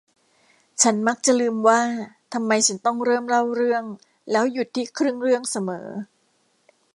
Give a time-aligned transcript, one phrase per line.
[0.81, 1.81] ฉันมักจะลืมว่า
[2.33, 3.83] ทำไมฉันต้องเริ่มเล่าเรื่อง
[4.31, 5.87] แล้วหยุดที่ครึ่งเรื่องเสมอ